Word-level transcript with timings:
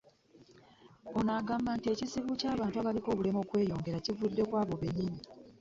Ono 1.17 1.31
agamba 1.39 1.69
nti 1.77 1.87
ekizibu 1.93 2.31
ky'abantu 2.39 2.75
abaliko 2.77 3.07
obulemu 3.11 3.39
okweyongera 3.41 3.97
kivudde 4.05 4.41
ku 4.49 4.53
bo 4.67 4.75
bennyini 4.81 5.19